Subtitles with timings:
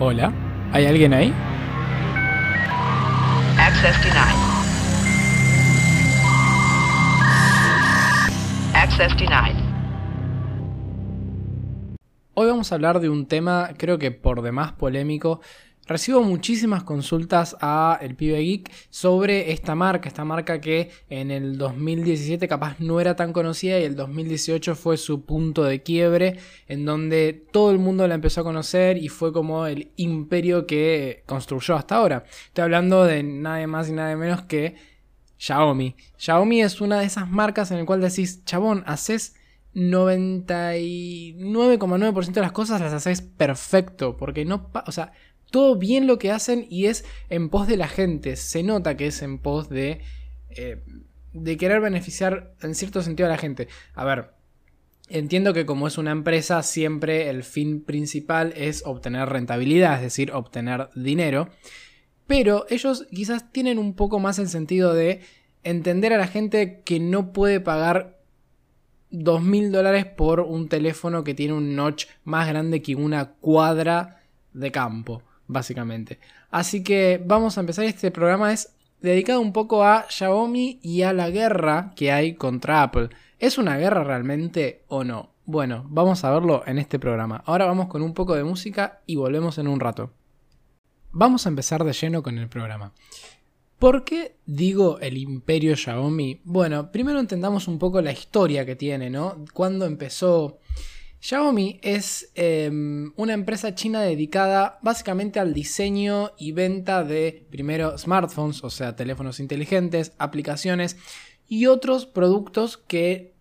[0.00, 0.32] Hola,
[0.72, 1.34] ¿hay alguien ahí?
[3.58, 4.38] Access denied.
[8.74, 9.56] Access denied.
[12.34, 15.40] Hoy vamos a hablar de un tema creo que por demás polémico.
[15.88, 21.56] Recibo muchísimas consultas a El Pibe Geek sobre esta marca, esta marca que en el
[21.56, 26.84] 2017 capaz no era tan conocida y el 2018 fue su punto de quiebre en
[26.84, 31.74] donde todo el mundo la empezó a conocer y fue como el imperio que construyó
[31.74, 32.24] hasta ahora.
[32.48, 34.74] Estoy hablando de nada más y nada menos que
[35.38, 35.96] Xiaomi.
[36.18, 39.36] Xiaomi es una de esas marcas en el cual decís, chabón, haces
[39.74, 45.12] 99,9% de las cosas las haces perfecto, porque no, o sea,
[45.50, 48.36] todo bien lo que hacen y es en pos de la gente.
[48.36, 50.00] Se nota que es en pos de,
[50.50, 50.82] eh,
[51.32, 53.68] de querer beneficiar en cierto sentido a la gente.
[53.94, 54.30] A ver,
[55.08, 60.32] entiendo que como es una empresa, siempre el fin principal es obtener rentabilidad, es decir,
[60.32, 61.48] obtener dinero.
[62.26, 65.20] Pero ellos quizás tienen un poco más el sentido de
[65.64, 68.18] entender a la gente que no puede pagar
[69.10, 74.22] 2.000 dólares por un teléfono que tiene un notch más grande que una cuadra
[74.52, 76.20] de campo básicamente.
[76.50, 77.84] Así que vamos a empezar.
[77.84, 82.82] Este programa es dedicado un poco a Xiaomi y a la guerra que hay contra
[82.82, 83.08] Apple.
[83.38, 85.30] ¿Es una guerra realmente o no?
[85.44, 87.42] Bueno, vamos a verlo en este programa.
[87.46, 90.12] Ahora vamos con un poco de música y volvemos en un rato.
[91.10, 92.92] Vamos a empezar de lleno con el programa.
[93.78, 96.40] ¿Por qué digo el imperio Xiaomi?
[96.44, 99.44] Bueno, primero entendamos un poco la historia que tiene, ¿no?
[99.54, 100.58] Cuando empezó
[101.20, 108.62] Xiaomi es em, una empresa china dedicada básicamente al diseño y venta de primero smartphones,
[108.62, 110.96] o sea, teléfonos inteligentes, aplicaciones
[111.48, 113.34] y otros productos que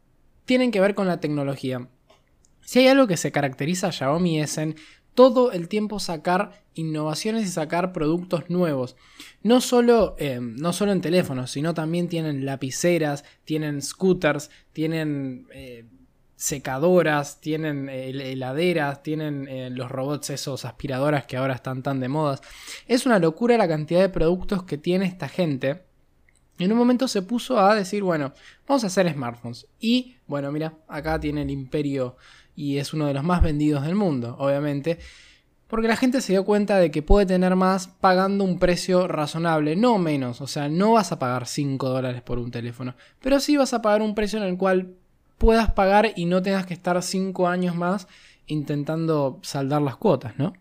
[0.46, 1.88] tienen que ver con la tecnología.
[2.62, 4.76] Si hay algo que se caracteriza a Xiaomi es en
[5.14, 8.96] todo el tiempo sacar innovaciones y sacar productos nuevos.
[9.42, 15.86] No solo, em, no solo en teléfonos, sino también tienen lapiceras, tienen scooters, tienen eh,
[16.38, 22.08] secadoras, tienen eh, heladeras, tienen eh, los robots esos aspiradoras que ahora están tan de
[22.08, 22.42] modas.
[22.88, 25.84] Es una locura la cantidad de productos que tiene esta gente.
[26.60, 28.34] En un momento se puso a decir, bueno,
[28.68, 29.68] vamos a hacer smartphones.
[29.80, 32.18] Y bueno, mira, acá tiene el imperio
[32.56, 35.00] y es uno de los más vendidos del mundo, obviamente.
[35.68, 39.76] Porque la gente se dio cuenta de que puede tener más pagando un precio razonable,
[39.76, 40.40] no menos.
[40.42, 42.96] O sea, no vas a pagar 5 dólares por un teléfono.
[43.22, 44.96] Pero sí vas a pagar un precio en el cual
[45.38, 48.08] puedas pagar y no tengas que estar 5 años más
[48.48, 50.54] intentando saldar las cuotas, ¿no?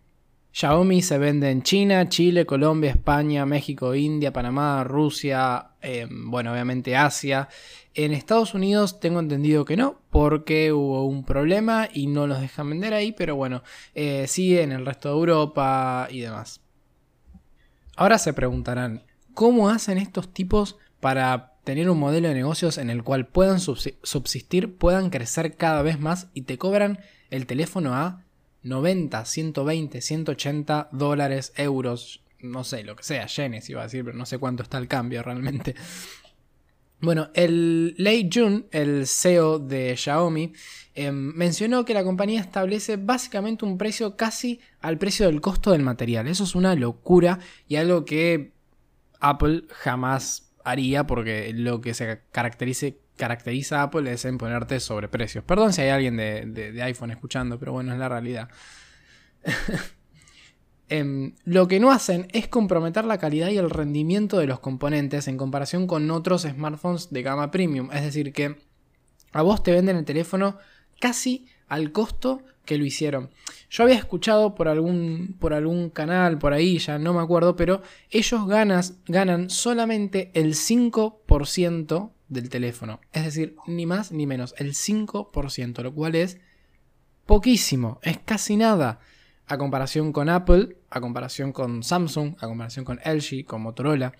[0.56, 6.97] Xiaomi se vende en China, Chile, Colombia, España, México, India, Panamá, Rusia, em, bueno, obviamente
[6.97, 7.48] Asia.
[7.92, 12.70] En Estados Unidos tengo entendido que no, porque hubo un problema y no los dejan
[12.70, 13.62] vender ahí, pero bueno,
[13.94, 16.62] eh, sí en el resto de Europa y demás.
[17.94, 19.04] Ahora se preguntarán,
[19.34, 24.77] ¿cómo hacen estos tipos para tener un modelo de negocios en el cual puedan subsistir,
[24.77, 28.22] puedan crecer cada vez más y te cobran el teléfono a
[28.62, 34.16] 90, 120, 180 dólares, euros, no sé, lo que sea, yenes iba a decir, pero
[34.16, 35.75] no sé cuánto está el cambio realmente.
[37.00, 40.53] Bueno, el Lei Jun, el CEO de Xiaomi,
[40.94, 45.82] em, mencionó que la compañía establece básicamente un precio casi al precio del costo del
[45.82, 46.28] material.
[46.28, 48.53] Eso es una locura y algo que
[49.19, 55.44] Apple jamás haría porque lo que se caracterice, caracteriza a Apple es en ponerte sobreprecios.
[55.44, 58.50] Perdón si hay alguien de, iPhone escuchando, pero bueno, es la realidad.
[60.88, 65.26] Em, lo que no hacen es comprometer la calidad y el rendimiento de los componentes
[65.26, 67.91] en comparación con otros smartphones de gama premium.
[67.93, 68.55] Es decir, que
[69.32, 70.59] a vos te venden el teléfono
[71.00, 73.31] casi al costo que lo hicieron.
[73.76, 77.82] Yo había escuchado por algún, por algún canal, por ahí, ya no me acuerdo, pero
[78.09, 83.00] ellos ganas, ganan solamente el 5% del teléfono.
[83.12, 86.38] Es decir, ni más ni menos, el 5%, lo cual es
[87.26, 88.99] poquísimo, es casi nada.
[89.46, 94.14] A comparación con Apple, a comparación con Samsung, a comparación con LG, con Motorola.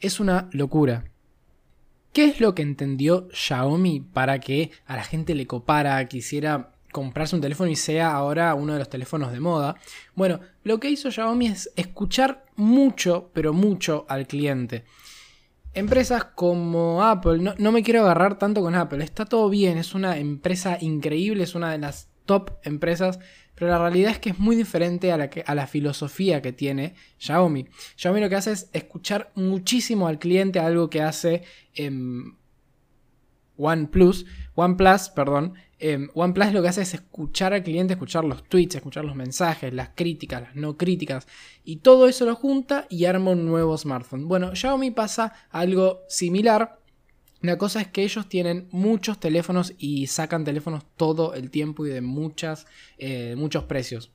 [0.00, 1.04] Es una locura.
[2.14, 7.34] ¿Qué es lo que entendió Xiaomi para que a la gente le copara, quisiera comprarse
[7.34, 9.74] un teléfono y sea ahora uno de los teléfonos de moda.
[10.14, 14.84] Bueno, lo que hizo Xiaomi es escuchar mucho, pero mucho al cliente.
[15.72, 20.18] Empresas como Apple, no, me quiero agarrar tanto con Apple, está todo bien, es una
[20.18, 23.18] empresa increíble, es una de las top empresas,
[23.56, 26.94] pero la realidad es que es muy diferente a la, a la filosofía que tiene
[27.18, 27.66] Xiaomi.
[27.96, 31.42] Xiaomi lo que hace es escuchar muchísimo al cliente, algo que hace
[31.74, 32.36] en
[33.56, 35.54] OnePlus, OnePlus, perdón,
[35.86, 39.70] eh, OnePlus lo que hace es escuchar al cliente, escuchar los tweets, escuchar los mensajes,
[39.74, 41.26] las críticas, las no críticas,
[41.62, 44.26] y todo eso lo junta y arma un nuevo smartphone.
[44.26, 46.80] Bueno, Xiaomi pasa algo similar.
[47.42, 51.90] La cosa es que ellos tienen muchos teléfonos y sacan teléfonos todo el tiempo y
[51.90, 52.66] de muchas,
[52.96, 54.10] eh, muchos precios.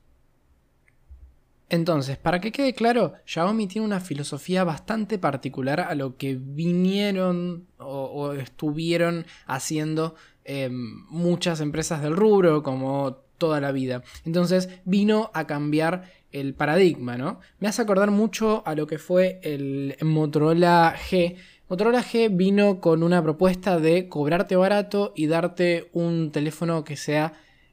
[1.70, 7.68] Entonces, para que quede claro, Xiaomi tiene una filosofía bastante particular a lo que vinieron
[7.78, 10.16] o, estuvieron haciendo
[10.50, 14.02] em, muchas empresas del rubro, como toda la vida.
[14.24, 17.38] Entonces, vino a cambiar el paradigma, ¿no?
[17.60, 21.36] Me hace acordar mucho a lo que fue el Motorola G.
[21.68, 27.32] Motorola G vino con una propuesta de cobrarte barato y darte un teléfono que sea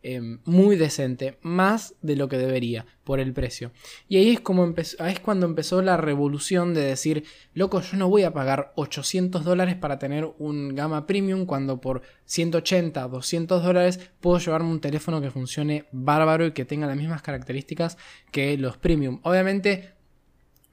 [0.09, 3.73] Em, muy decente, más de lo que debería por el precio.
[4.07, 8.07] Y ahí es, como empezó, es cuando empezó la revolución de decir, loco, yo no
[8.07, 13.99] voy a pagar 800 dólares para tener un gama premium cuando por 180, 200 dólares
[14.21, 17.97] puedo llevarme un teléfono que funcione bárbaro y que tenga las mismas características
[18.31, 19.19] que los premium.
[19.23, 19.91] Obviamente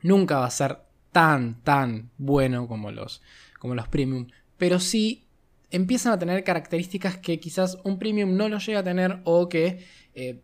[0.01, 0.79] nunca va a ser
[1.11, 3.21] tan, tan bueno como los,
[3.59, 4.29] como los premium,
[4.59, 5.24] pero sí
[5.75, 9.85] empiezan a tener características que quizás un premium no lo llega a tener o que
[10.15, 10.41] eh,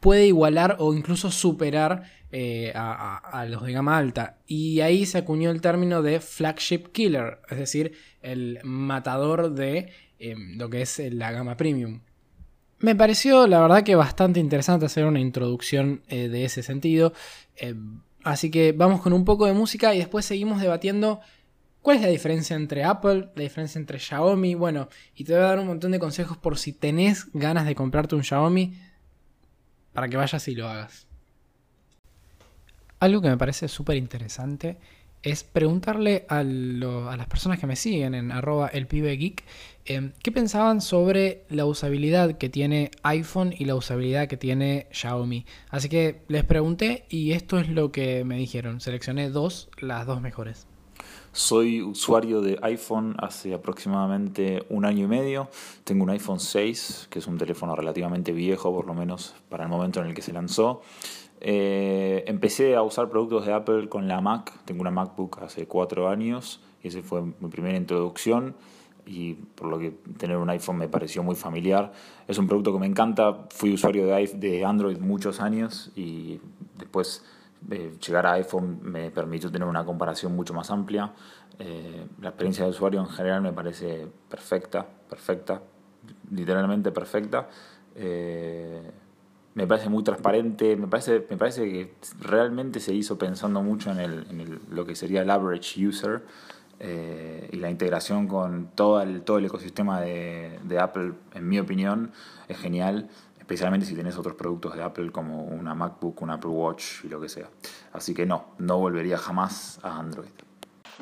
[0.00, 4.38] puede igualar o incluso superar eh, a, los de gama alta.
[4.46, 10.34] Y ahí se acuñó el término de flagship killer, es decir, el matador de eh,
[10.36, 12.00] lo que es la gama premium.
[12.80, 17.12] Me pareció la verdad que bastante interesante hacer una introducción de ese sentido.
[18.24, 21.20] así que vamos con un poco de música y después seguimos debatiendo
[21.82, 24.54] ¿Cuál es la diferencia entre Apple, la diferencia entre Xiaomi?
[24.54, 27.74] Bueno, y te voy a dar un montón de consejos por si tenés ganas de
[27.74, 28.74] comprarte un Xiaomi
[29.94, 31.06] para que vayas y lo hagas.
[32.98, 34.76] Algo que me parece súper interesante
[35.22, 39.44] es preguntarle a, las personas que me siguen en arroba elpibegeek
[39.84, 45.46] em, qué pensaban sobre la usabilidad que tiene iPhone y la usabilidad que tiene Xiaomi.
[45.70, 48.80] Así que les pregunté y esto es lo que me dijeron.
[48.80, 50.66] Seleccioné dos, las dos mejores.
[51.32, 55.48] Soy usuario de iPhone hace aproximadamente un año y medio.
[55.84, 59.70] Tengo un iPhone 6, que es un teléfono relativamente viejo, por lo menos para el
[59.70, 60.82] momento en el que se lanzó.
[61.40, 64.52] Eh, empecé a usar productos de Apple con la Mac.
[64.64, 68.56] Tengo una MacBook hace cuatro años y esa fue mi primera introducción.
[69.06, 71.92] Y por lo que tener un iPhone me pareció muy familiar.
[72.28, 73.46] Es un producto que me encanta.
[73.50, 76.40] Fui usuario de, de Android muchos años y
[76.76, 77.24] después
[77.70, 81.12] eh, llegar a iPhone me permitió tener una comparación mucho más amplia.
[81.58, 85.60] Eh, la experiencia de usuario en general me parece perfecta, perfecta,
[86.30, 87.48] literalmente perfecta.
[87.94, 88.90] Eh,
[89.54, 93.98] me parece muy transparente, me parece, me parece que realmente se hizo pensando mucho en,
[93.98, 96.22] el, en lo que sería el average user
[96.82, 102.12] y la integración con todo el, todo el ecosistema de, de Apple, en mi opinión,
[102.48, 103.10] es genial
[103.50, 107.20] especialmente si tenés otros productos de Apple como una MacBook, un Apple Watch y lo
[107.20, 107.50] que sea.
[107.92, 110.30] Así que no, no volvería jamás a Android.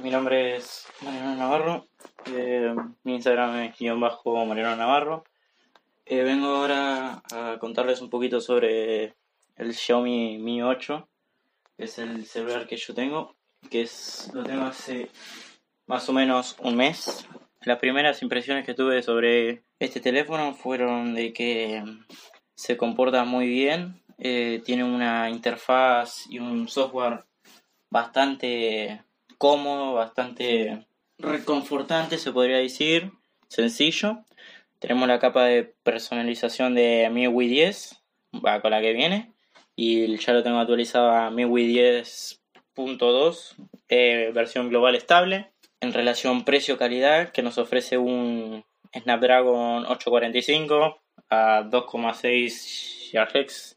[0.03, 1.89] Mi nombre es Mariano Navarro,
[2.25, 2.75] eh,
[3.05, 5.25] mi Instagram es guion bajo Mariano Navarro.
[6.07, 9.15] Eh, vengo ahora a contarles un poquito sobre
[9.57, 11.07] el Xiaomi Mi 8,
[11.77, 13.37] que es el celular que yo tengo,
[13.69, 15.11] que es, lo tengo hace
[15.87, 17.29] más o menos un mes.
[17.61, 21.83] Las primeras impresiones que tuve sobre este teléfono fueron de que
[22.59, 27.21] se comporta muy bien, eh, tiene una interfaz y un software
[27.89, 29.05] bastante
[29.39, 30.85] cómodo, bastante
[31.19, 33.13] reconfortante, se podría decir,
[33.47, 34.25] sencillo.
[34.81, 38.03] Tenemos la capa de personalización de MIUI 10,
[38.45, 39.33] va con la que viene,
[39.77, 43.55] y ya lo tengo actualizado a MIUI 10.2,
[43.89, 45.53] eh, versión global estable.
[45.81, 51.01] En relación precio-calidad, que nos ofrece un Snapdragon 845
[51.31, 53.77] a 2,6 GHz.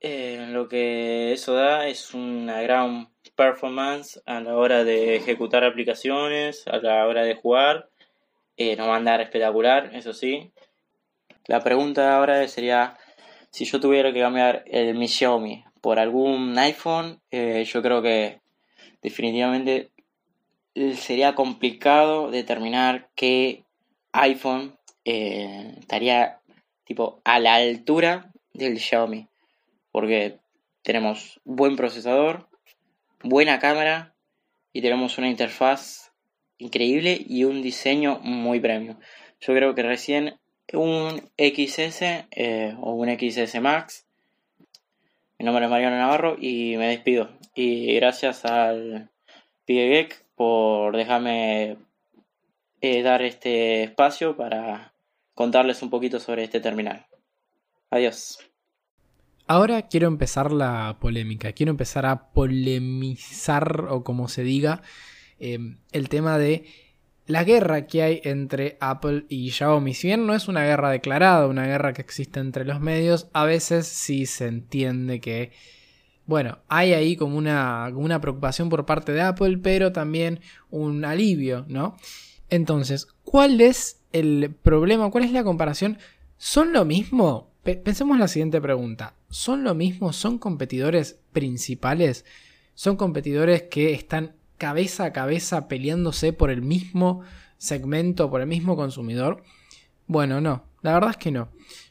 [0.00, 6.66] Eh, lo que eso da es una gran performance a la hora de ejecutar aplicaciones,
[6.68, 7.88] a la hora de jugar.
[8.56, 10.52] Eh, no va a andar espectacular, eso sí.
[11.46, 12.96] La pregunta ahora sería,
[13.50, 18.40] si yo tuviera que cambiar el mi Xiaomi por algún iPhone, eh, yo creo que
[19.02, 19.90] definitivamente
[20.94, 23.64] sería complicado determinar qué
[24.12, 26.40] iPhone eh, estaría
[26.84, 29.28] tipo a la altura del Xiaomi.
[29.90, 30.38] Porque
[30.82, 32.48] tenemos buen procesador,
[33.22, 34.14] buena cámara
[34.72, 36.12] y tenemos una interfaz
[36.58, 38.98] increíble y un diseño muy premium.
[39.40, 40.38] Yo creo que recién
[40.72, 44.06] un XS eh, o un XS Max.
[45.38, 47.30] Mi nombre es Mariano Navarro y me despido.
[47.54, 49.10] Y gracias al
[49.64, 51.76] Pigegek por dejarme
[52.80, 54.94] eh, dar este espacio para
[55.34, 57.06] contarles un poquito sobre este terminal.
[57.90, 58.38] Adiós.
[59.46, 64.82] Ahora quiero empezar la polémica, quiero empezar a polemizar o como se diga
[65.38, 65.58] eh,
[65.92, 66.66] el tema de
[67.28, 69.94] la guerra que hay entre Apple y Xiaomi.
[69.94, 73.44] Si bien no es una guerra declarada, una guerra que existe entre los medios, a
[73.44, 75.52] veces sí se entiende que,
[76.26, 81.64] bueno, hay ahí como una, una preocupación por parte de Apple, pero también un alivio,
[81.68, 81.96] ¿no?
[82.50, 85.10] Entonces, ¿cuál es el problema?
[85.10, 85.98] ¿Cuál es la comparación?
[86.36, 87.48] ¿Son lo mismo?
[87.62, 89.14] pensemos la siguiente pregunta.
[89.28, 90.12] ¿Son lo mismo?
[90.12, 92.24] ¿Son competidores principales?
[92.74, 97.22] ¿Son competidores que están cabeza a cabeza peleándose por el mismo
[97.58, 99.42] segmento, por el mismo consumidor?
[100.06, 101.50] Bueno, no, la verdad es que no.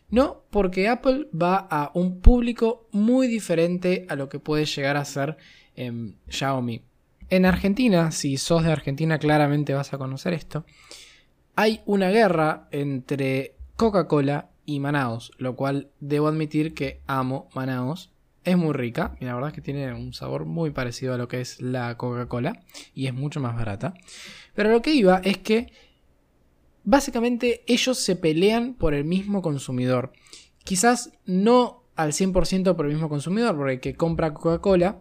[0.10, 5.06] No, porque Apple va a un público muy diferente a lo que puede llegar a
[5.06, 5.38] ser
[5.76, 6.82] em, Xiaomi.
[7.30, 10.66] En Argentina, si sos de Argentina claramente vas a conocer esto,
[11.56, 18.12] hay una guerra entre Coca-Cola y Manaos, lo cual debo admitir que amo Manaos.
[18.46, 21.28] Es muy rica y la verdad es que tiene un sabor muy parecido a lo
[21.28, 23.94] que es la Coca-Cola y es mucho más barata.
[24.56, 25.74] Pero lo que iba es que
[26.86, 30.14] básicamente ellos se pelean por el mismo consumidor.
[30.64, 34.98] Quizás no al 100% por el mismo consumidor, porque el que compra Coca-Cola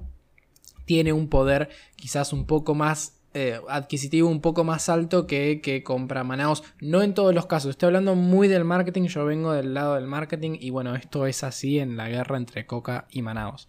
[0.86, 5.82] tiene un poder quizás un poco más eh, adquisitivo un poco más alto que, que
[5.82, 6.64] compra Manaos.
[6.80, 10.06] No en todos los casos, estoy hablando muy del marketing, yo vengo del lado del
[10.06, 13.68] marketing y bueno, esto es así en la guerra entre Coca y Manaos.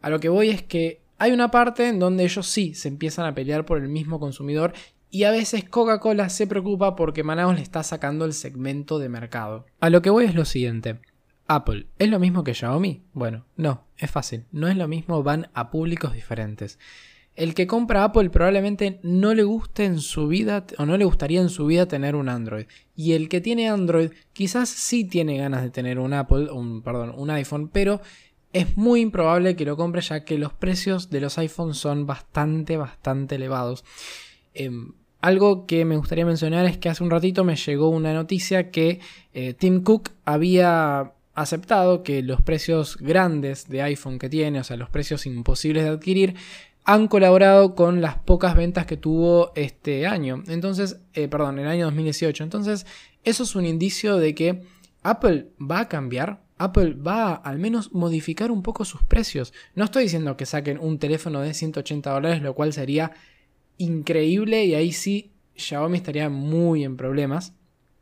[0.00, 3.26] A lo que voy es que hay una parte en donde ellos sí se empiezan
[3.26, 4.72] a pelear por el mismo consumidor
[5.08, 9.66] y a veces Coca-Cola se preocupa porque Manaos le está sacando el segmento de mercado.
[9.78, 10.98] A lo que voy es lo siguiente.
[11.46, 13.02] Apple, ¿es lo mismo que Xiaomi?
[13.12, 16.78] Bueno, no, es fácil, no es lo mismo, van a públicos diferentes.
[17.36, 21.40] El que compra Apple probablemente no le guste en su vida o no le gustaría
[21.40, 22.66] en su vida tener un Android.
[22.94, 27.12] Y el que tiene Android quizás sí tiene ganas de tener un Apple, un, perdón,
[27.16, 28.00] un iPhone, pero
[28.52, 32.76] es muy improbable que lo compre ya que los precios de los iPhones son bastante,
[32.76, 33.84] bastante elevados.
[34.54, 38.70] Em, algo que me gustaría mencionar es que hace un ratito me llegó una noticia
[38.70, 39.00] que
[39.32, 44.76] eh, Tim Cook había aceptado que los precios grandes de iPhone que tiene, o sea,
[44.76, 46.34] los precios imposibles de adquirir,
[46.84, 50.42] han colaborado con las pocas ventas que tuvo este año.
[50.48, 52.44] Entonces, eh, perdón, el año 2018.
[52.44, 52.86] Entonces,
[53.24, 54.62] eso es un indicio de que
[55.02, 56.44] Apple va a cambiar.
[56.58, 59.52] Apple va a al menos modificar un poco sus precios.
[59.74, 63.12] No estoy diciendo que saquen un teléfono de 180 dólares, lo cual sería
[63.78, 67.54] increíble y ahí sí Xiaomi estaría muy en problemas.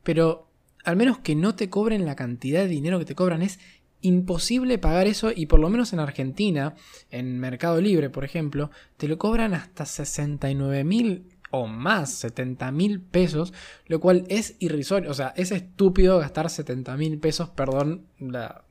[0.02, 0.51] Pero
[0.84, 3.58] al menos que no te cobren la cantidad de dinero que te cobran es
[4.02, 6.74] imposible pagar eso y por lo menos en Argentina,
[7.10, 13.00] en Mercado Libre, por ejemplo, te lo cobran hasta 69 mil o más, 70 mil
[13.00, 13.52] pesos,
[13.86, 18.64] lo cual es irrisorio, o sea, es estúpido gastar 70 mil pesos, perdón, la,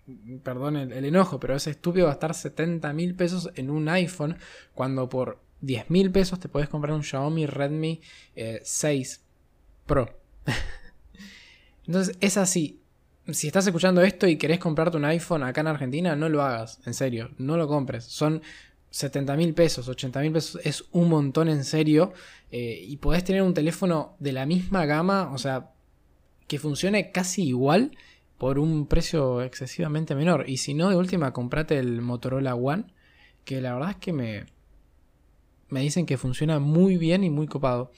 [0.43, 4.37] perdón el, enojo, pero es estúpido gastar 70 mil pesos en un iPhone
[4.73, 8.01] cuando por 10 mil pesos te puedes comprar un Xiaomi Redmi
[8.63, 9.19] 6 eh,
[9.85, 10.19] Pro.
[11.85, 12.81] Entonces es así,
[13.29, 16.79] si estás escuchando esto y querés comprarte un iPhone acá en Argentina, no lo hagas,
[16.85, 18.05] en serio, no lo compres.
[18.05, 18.41] Son
[18.89, 22.13] 70 mil pesos, 80 mil pesos, es un montón en serio.
[22.51, 25.71] Eh, y podés tener un teléfono de la misma gama, o sea,
[26.47, 27.91] que funcione casi igual
[28.37, 30.49] por un precio excesivamente menor.
[30.49, 32.85] Y si no, de última, comprate el Motorola One,
[33.45, 34.45] que la verdad es que me,
[35.69, 37.91] me dicen que funciona muy bien y muy copado.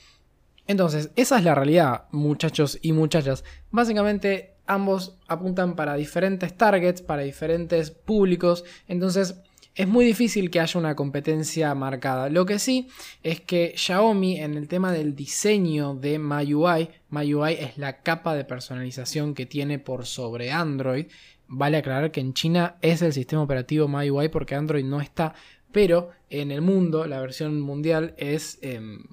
[0.67, 3.43] Entonces, esa es la realidad, muchachos y muchachas.
[3.71, 9.35] Básicamente, ambos apuntan para diferentes targets, para diferentes públicos, entonces
[9.75, 12.29] es muy difícil que haya una competencia marcada.
[12.29, 12.89] Lo que sí
[13.23, 18.45] es que Xiaomi en el tema del diseño de MyUI, MyUI es la capa de
[18.45, 21.07] personalización que tiene por sobre Android.
[21.47, 25.33] Vale aclarar que en China es el sistema operativo MyUI porque Android no está,
[25.71, 29.03] pero en el mundo la versión mundial es em,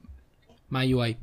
[0.70, 1.16] MyUI.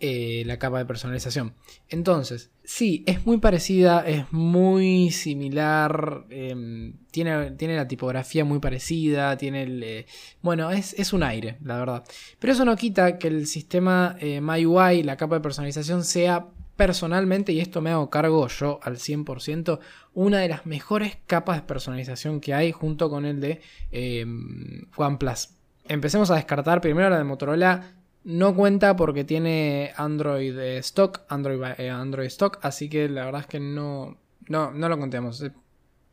[0.00, 1.54] Eh, la capa de personalización.
[1.88, 9.36] Entonces, sí, es muy parecida, es muy similar, em, tiene, tiene, la tipografía muy parecida,
[9.36, 9.82] tiene el...
[9.82, 10.06] Eh,
[10.40, 12.04] bueno, es, es, un aire, la verdad.
[12.38, 16.46] Pero eso no quita que el sistema eh, MyUI, la capa de personalización, sea
[16.76, 19.80] personalmente, y esto me hago cargo yo al 100%,
[20.14, 23.60] una de las mejores capas de personalización que hay junto con el de
[23.90, 25.48] em, OnePlus.
[25.88, 27.97] Empecemos a descartar primero la de Motorola
[28.28, 33.46] no cuenta porque tiene Android stock, Android, eh, Android stock, así que la verdad es
[33.46, 34.18] que no,
[34.48, 35.42] no, no lo contemos.
[35.42, 35.50] Eh,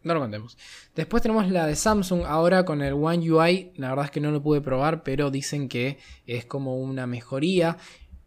[0.04, 0.58] no lo contemos.
[0.96, 3.74] Después tenemos la de Samsung ahora con el One UI.
[3.76, 7.76] La verdad es que no lo pude probar, pero dicen que es como una mejoría.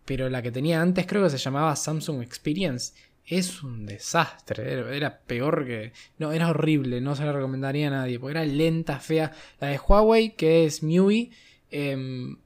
[0.04, 2.92] Pero la que tenía antes creo que se llamaba Samsung Experience.
[3.24, 4.70] es un desastre.
[4.70, 5.92] Era, era peor que.
[6.18, 7.00] No, era horrible.
[7.00, 8.20] No se la recomendaría a nadie.
[8.20, 9.32] Porque era lenta, fea.
[9.60, 11.30] La de Huawei, que es MIUI,
[11.70, 12.36] em,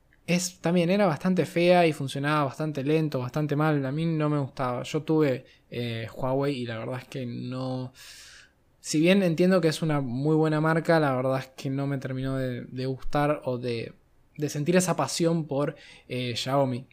[0.60, 3.84] también era bastante fea y funcionaba bastante lento, bastante mal.
[3.84, 4.82] A mí no me gustaba.
[4.82, 7.92] Yo tuve eh, Huawei y la verdad es que no.
[8.80, 11.98] Si bien entiendo que es una muy buena marca, la verdad es que no me
[11.98, 13.94] terminó de, gustar o de,
[14.36, 15.76] de sentir esa pasión por
[16.08, 16.86] eh, Xiaomi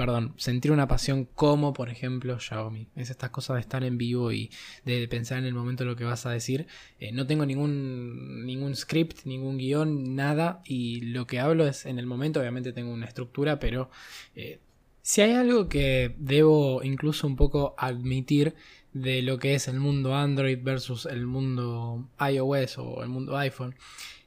[0.00, 2.88] perdón, sentir una pasión como, por ejemplo, Xiaomi.
[2.96, 4.50] Es estas cosas de estar en vivo y
[4.86, 6.68] de pensar en el momento lo que vas a decir.
[7.00, 10.62] Eh, no tengo ningún, ningún script, ningún guion, nada.
[10.64, 13.90] Y lo que hablo es en el momento, obviamente tengo una estructura, pero
[14.34, 14.60] eh,
[15.02, 18.54] si hay algo que debo incluso un poco admitir
[18.94, 23.74] de lo que es el mundo Android versus el mundo iOS o el mundo iPhone,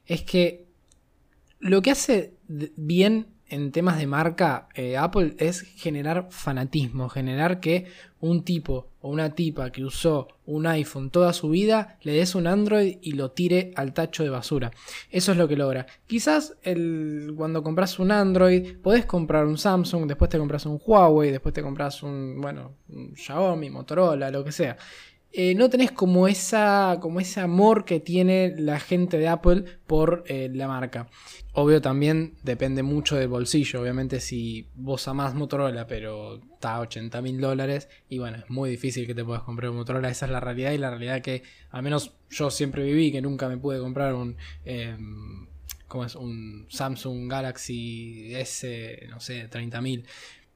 [0.06, 0.68] es que
[1.58, 7.86] lo que hace bien en temas de marca eh, Apple es generar fanatismo, generar que
[8.20, 12.46] un tipo o una tipa que usó un iPhone toda su vida le des un
[12.46, 14.70] Android y lo tire al tacho de basura.
[15.10, 15.86] Eso es lo que logra.
[16.06, 16.56] Quizás
[17.36, 21.62] cuando compras un Android podés comprar un Samsung, después te compras un Huawei, después te
[21.62, 24.76] compras un, bueno, un Xiaomi, Motorola, lo que sea.
[25.36, 30.22] Eh, no tenés como, esa, como ese amor que tiene la gente de Apple por
[30.28, 31.08] eh, la marca.
[31.54, 33.80] Obvio también depende mucho del bolsillo.
[33.80, 38.70] Obviamente si vos amás Motorola pero está a 80 mil dólares y bueno, es muy
[38.70, 40.08] difícil que te puedas comprar un Motorola.
[40.08, 43.48] Esa es la realidad y la realidad que al menos yo siempre viví que nunca
[43.48, 44.36] me pude comprar un...
[44.64, 45.48] Em,
[45.88, 46.14] ¿Cómo es?
[46.14, 50.06] Un Samsung Galaxy S, no sé, 30 mil.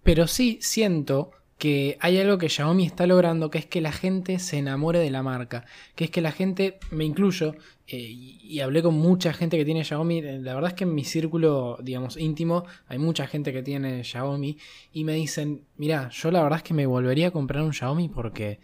[0.04, 4.38] Pero sí siento que hay algo que Xiaomi está logrando, que es que la gente
[4.38, 5.64] se enamore de la marca,
[5.96, 7.56] que es que la gente, me incluyo,
[7.88, 10.94] eh, y, hablé con mucha gente que tiene Xiaomi, eh, la verdad es que en
[10.94, 14.56] mi círculo, digamos, íntimo, hay mucha gente que tiene Xiaomi
[14.92, 18.08] y me dicen, mira, yo la verdad es que me volvería a comprar un Xiaomi
[18.08, 18.60] porque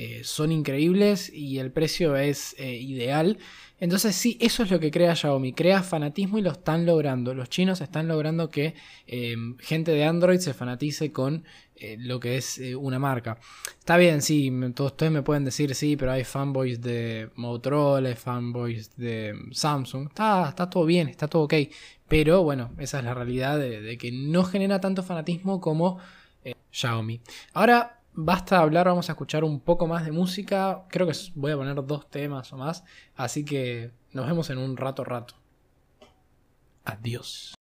[0.00, 3.38] eh, son increíbles y el precio es ideal.
[3.80, 7.32] Entonces sí, eso es lo que crea Xiaomi, crea fanatismo y lo están logrando.
[7.32, 8.74] Los chinos están logrando que
[9.60, 11.44] gente de Android se fanatice con
[11.80, 13.38] eh, lo que es eh, una marca.
[13.78, 18.16] Está bien, sí, todos ustedes me pueden decir, sí, pero hay fanboys de Motorola, hay
[18.16, 20.08] fanboys de Samsung.
[20.08, 21.54] Está, está todo bien, está todo ok.
[22.08, 25.98] Pero bueno, esa es la realidad de, que no genera tanto fanatismo como
[26.44, 27.20] eh, Xiaomi.
[27.52, 30.84] Ahora basta hablar, vamos a escuchar un poco más de música.
[30.88, 32.82] Creo que voy a poner dos temas o más.
[33.14, 35.34] Así que nos vemos en un rato rato.
[36.84, 37.54] Adiós.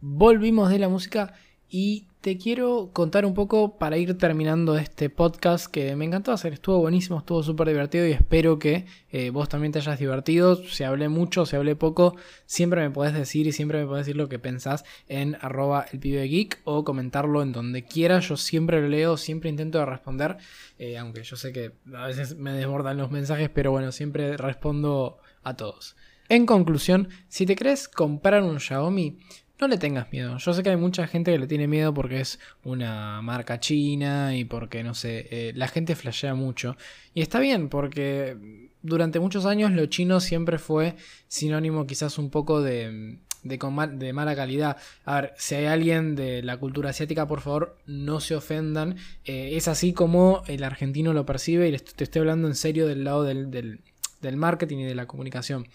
[0.00, 1.32] Volvimos de la música
[1.70, 6.52] y te quiero contar un poco para ir terminando este podcast que me encantó hacer,
[6.52, 10.54] estuvo buenísimo, estuvo súper divertido y espero que eh, vos también te hayas divertido.
[10.54, 12.14] Si hablé mucho, si hablé poco,
[12.46, 16.00] siempre me podés decir y siempre me podés decir lo que pensás en arroba el
[16.00, 18.28] geek o comentarlo en donde quieras.
[18.28, 20.36] Yo siempre lo leo, siempre intento responder,
[20.78, 25.18] eh, aunque yo sé que a veces me desbordan los mensajes, pero bueno, siempre respondo
[25.42, 25.96] a todos.
[26.28, 29.18] En conclusión, si te crees comprar un Xiaomi,
[29.62, 30.38] no le tengas miedo.
[30.38, 34.36] Yo sé que hay mucha gente que le tiene miedo porque es una marca china
[34.36, 36.76] y porque, no sé, eh, la gente flashea mucho.
[37.14, 38.36] Y está bien, porque
[38.82, 40.96] durante muchos años lo chino siempre fue
[41.28, 44.78] sinónimo quizás un poco de, de, mala calidad.
[45.04, 48.96] A ver, si hay alguien de la cultura asiática, por favor, no se ofendan.
[49.24, 53.04] Eh, es así como el argentino lo percibe y te estoy hablando en serio del
[53.04, 55.68] lado del, del marketing y de la comunicación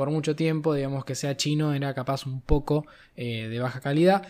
[0.00, 2.86] por mucho tiempo, digamos que sea chino, era capaz un poco
[3.16, 4.26] eh, de baja calidad.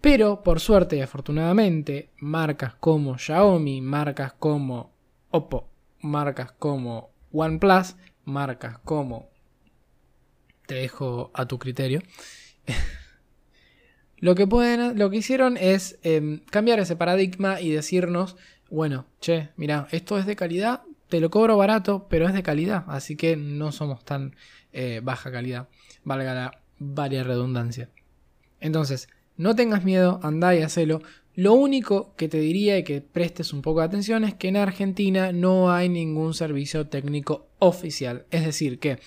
[0.00, 4.90] Pero por suerte y afortunadamente, marcas como Xiaomi, marcas como
[5.30, 5.68] Oppo,
[6.00, 9.28] marcas como OnePlus, marcas como...
[10.66, 12.00] Te dejo a tu criterio.
[14.16, 18.38] lo, que pueden, lo que hicieron es em, cambiar ese paradigma y decirnos,
[18.70, 22.84] bueno, che, mira, esto es de calidad, te lo cobro barato, pero es de calidad,
[22.88, 24.34] así que no somos tan
[24.72, 25.68] eh, baja calidad,
[26.04, 27.90] valga la varia redundancia.
[28.60, 31.02] Entonces, no tengas miedo, anda y hacelo.
[31.34, 34.56] Lo único que te diría y que prestes un poco de atención es que en
[34.56, 38.24] Argentina no hay ningún servicio técnico oficial.
[38.30, 38.98] Es decir, que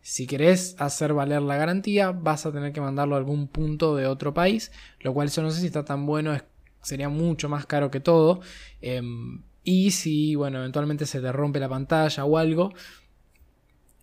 [0.00, 4.08] si querés hacer valer la garantía, vas a tener que mandarlo a algún punto de
[4.08, 6.36] otro país, lo cual yo no sé si está tan bueno,
[6.82, 8.40] sería mucho más caro que todo.
[8.80, 12.72] Em, y si, bueno, eventualmente se te rompe la pantalla o algo,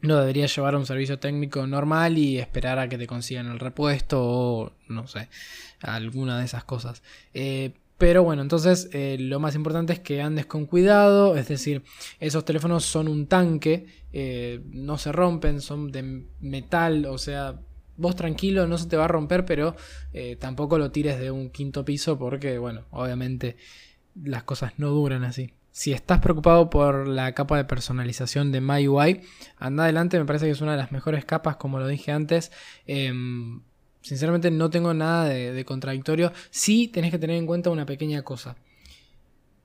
[0.02, 3.60] no deberías llevar a un servicio técnico normal y esperar a que te consigan el
[3.60, 5.30] repuesto o no sé,
[5.80, 7.04] alguna de esas cosas.
[7.34, 11.84] Eh, pero bueno, entonces eh, lo más importante es que andes con cuidado, es decir,
[12.20, 17.60] esos teléfonos son un tanque, eh, no se rompen, son de metal, o sea,
[17.98, 19.76] vos tranquilo, no se te va a romper, pero
[20.40, 23.58] tampoco lo tires de un quinto piso porque, bueno, obviamente
[24.16, 25.54] las cosas no duran así.
[25.72, 29.22] si estás preocupado por la capa de personalización de MyUI,
[29.58, 32.52] anda adelante, me parece que es una de las mejores capas, como lo dije antes.
[32.86, 33.62] Em,
[34.02, 36.34] sinceramente no tengo nada de, contradictorio.
[36.50, 38.58] Sí tenés que tener en cuenta una pequeña cosa.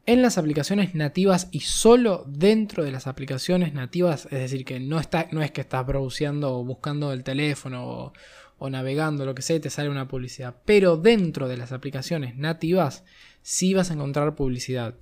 [0.05, 5.01] En las aplicaciones nativas y solo dentro de las aplicaciones nativas, es decir, que no,
[5.01, 8.13] está, no es que estás browseando o buscando el teléfono o,
[8.59, 10.57] o navegando, lo que sea, te sale una publicidad.
[10.65, 13.05] Pero dentro de las aplicaciones nativas
[13.47, 14.97] sí vas a encontrar publicidad.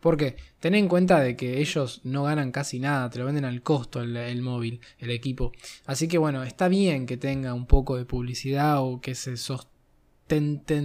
[0.00, 3.62] Porque ten en cuenta de que ellos no ganan casi nada, te lo venden al
[3.62, 5.52] costo el, móvil, el equipo.
[5.84, 9.69] Así que bueno, está bien que tenga un poco de publicidad o que se sostenten,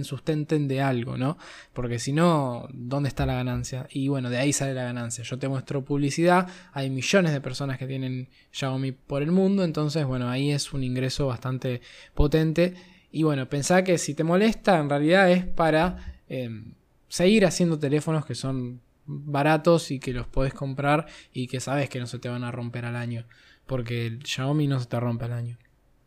[0.02, 1.38] sustenten de algo, ¿no?
[1.72, 3.86] Porque si no, ¿dónde está la ganancia?
[3.90, 5.24] Y bueno, de ahí sale la ganancia.
[5.24, 10.04] Yo te muestro publicidad, hay millones de personas que tienen Xiaomi por el mundo, entonces
[10.04, 11.80] bueno, ahí es un ingreso bastante
[12.14, 12.74] potente.
[13.10, 16.14] Y bueno, pensá que si te molesta, en realidad es para...
[16.28, 16.74] Em,
[17.08, 22.00] seguir haciendo teléfonos que son baratos y que los podés comprar y que sabes que
[22.00, 23.26] no se te van a romper al año.
[23.66, 25.58] Porque el Xiaomi no se te rompe al año.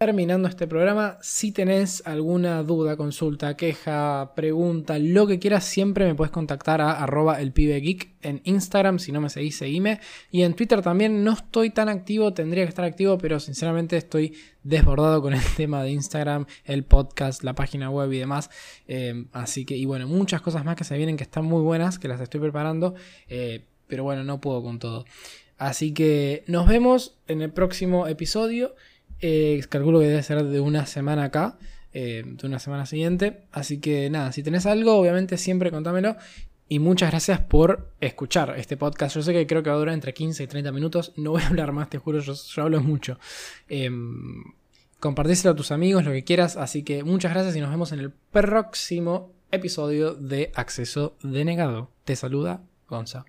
[0.01, 6.15] Terminando este programa, si tenés alguna duda, consulta, queja, pregunta, lo que quieras, siempre me
[6.15, 9.99] puedes contactar a arroba elpibegeek en Instagram, si no me seguís, seguime.
[10.31, 14.37] Y en Twitter también no estoy tan activo, tendría que estar activo, pero sinceramente estoy
[14.63, 18.49] desbordado con el tema de Instagram, el podcast, la página web y demás.
[18.87, 21.99] Eh, así que, y bueno, muchas cosas más que se vienen que están muy buenas,
[21.99, 22.95] que las estoy preparando,
[23.27, 25.03] eh, pero bueno, no puedo con todo.
[25.57, 28.75] Así que nos vemos en el próximo episodio.
[29.21, 31.57] Eh, calculo que debe ser de una semana acá,
[31.93, 33.41] eh, de una semana siguiente.
[33.51, 36.15] Así que nada, si tenés algo, obviamente siempre contámelo.
[36.71, 39.15] Y muchas gracias por escuchar este podcast.
[39.15, 41.13] Yo sé que creo que va a durar entre 15 y 30 minutos.
[41.17, 43.17] No voy a hablar más, te juro, yo, hablo mucho.
[43.67, 43.89] Eh,
[44.99, 46.57] compartíselo a tus amigos, lo que quieras.
[46.57, 51.89] Así que muchas gracias y nos vemos en el próximo episodio de Acceso Denegado.
[52.05, 53.25] Te saluda Gonza.